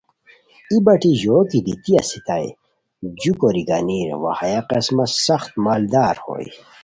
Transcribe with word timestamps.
ای 0.69 0.77
بٹی 0.85 1.11
ژو 1.21 1.37
کی 1.49 1.59
دیتی 1.65 1.93
استائے 2.01 2.49
جو 3.21 3.31
کوری 3.41 3.63
گانیر 3.69 4.09
وا 4.21 4.31
ہیہ 4.39 4.61
قسمہ 4.69 5.05
سخت 5.25 5.51
مالدار 5.63 6.15
ہوئے 6.25 6.47